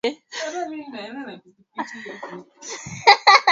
Unajua 0.67 1.11
nini 1.15 1.39
kuhusu 1.39 1.97
uchumi 1.99 2.09
wa 2.21 2.31
blue 2.31 2.45